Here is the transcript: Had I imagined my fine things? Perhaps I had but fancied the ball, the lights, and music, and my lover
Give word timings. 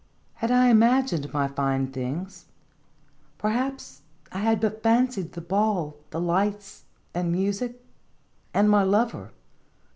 Had 0.33 0.49
I 0.49 0.69
imagined 0.69 1.31
my 1.31 1.47
fine 1.47 1.91
things? 1.91 2.47
Perhaps 3.37 4.01
I 4.31 4.39
had 4.39 4.59
but 4.59 4.81
fancied 4.81 5.33
the 5.33 5.41
ball, 5.41 5.95
the 6.09 6.19
lights, 6.19 6.85
and 7.13 7.31
music, 7.31 7.85
and 8.51 8.67
my 8.67 8.81
lover 8.81 9.29